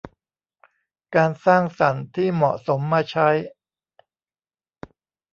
[1.15, 3.29] การสร้างสรรค์ที่เหมาะสมมาใช้